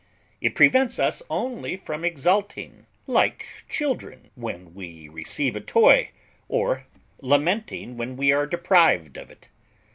It 0.41 0.55
prevents 0.55 0.97
us 0.97 1.21
only 1.29 1.77
from 1.77 2.03
exulting, 2.03 2.87
like 3.05 3.47
children, 3.69 4.31
when 4.33 4.73
we 4.73 5.07
receive 5.07 5.55
a 5.55 5.61
toy, 5.61 6.09
or 6.49 6.87
from 7.19 7.29
lamenting 7.29 7.97
when 7.97 8.17
we 8.17 8.31
are 8.31 8.47
deprived 8.47 9.15
of 9.15 9.29
it. 9.29 9.49